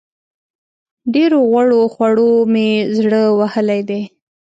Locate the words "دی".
3.89-4.01